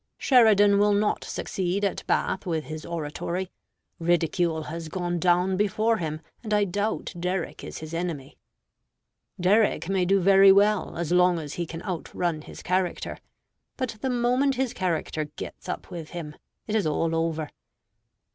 "Sheridan 0.17 0.79
will 0.79 0.93
not 0.93 1.23
succeed 1.23 1.85
at 1.85 2.03
Bath 2.07 2.47
with 2.47 2.63
his 2.63 2.87
oratory. 2.87 3.51
Ridicule 3.99 4.63
has 4.63 4.89
gone 4.89 5.19
down 5.19 5.57
before 5.57 5.97
him, 5.97 6.21
and 6.43 6.55
I 6.55 6.63
doubt 6.63 7.13
Derrick 7.19 7.63
is 7.63 7.77
his 7.85 7.93
enemy." 7.93 8.35
"Derrick 9.39 9.89
may 9.89 10.05
do 10.05 10.19
very 10.19 10.51
well, 10.51 10.97
as 10.97 11.11
long 11.11 11.37
as 11.37 11.53
he 11.53 11.67
can 11.67 11.83
outrun 11.83 12.41
his 12.41 12.63
character; 12.63 13.19
but 13.77 13.97
the 14.01 14.09
moment 14.09 14.55
his 14.55 14.73
character 14.73 15.25
gets 15.35 15.69
up 15.69 15.91
with 15.91 16.09
him, 16.09 16.35
it 16.65 16.73
is 16.73 16.87
all 16.87 17.15
over." 17.15 17.51